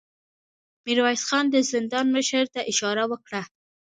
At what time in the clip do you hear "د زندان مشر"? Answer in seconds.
1.51-2.43